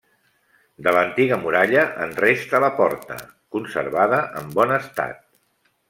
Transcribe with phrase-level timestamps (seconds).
[0.87, 3.19] De l'antiga muralla en resta la porta,
[3.57, 5.23] conservada en bon estat.